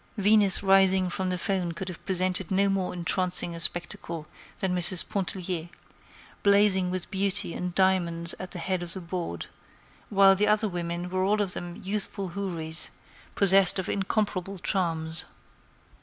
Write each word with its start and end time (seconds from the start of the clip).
Venus 0.17 0.63
rising 0.63 1.11
from 1.11 1.29
the 1.29 1.37
foam 1.37 1.73
could 1.73 1.87
have 1.87 2.03
presented 2.07 2.49
no 2.49 2.69
more 2.69 2.91
entrancing 2.91 3.53
a 3.53 3.59
spectacle 3.59 4.25
than 4.57 4.75
Mrs. 4.75 5.07
Pontellier, 5.07 5.69
blazing 6.41 6.89
with 6.89 7.11
beauty 7.11 7.53
and 7.53 7.75
diamonds 7.75 8.33
at 8.39 8.49
the 8.49 8.57
head 8.57 8.81
of 8.81 8.93
the 8.93 8.99
board, 8.99 9.45
while 10.09 10.33
the 10.35 10.47
other 10.47 10.67
women 10.67 11.07
were 11.11 11.23
all 11.23 11.39
of 11.39 11.53
them 11.53 11.79
youthful 11.83 12.29
houris, 12.29 12.89
possessed 13.35 13.77
of 13.77 13.87
incomparable 13.87 14.57
charms. 14.57 15.25